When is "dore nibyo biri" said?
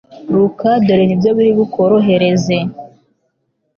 0.85-1.51